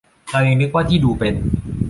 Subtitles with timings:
[0.31, 1.35] เรายังนึกว่าที่ดูเป็น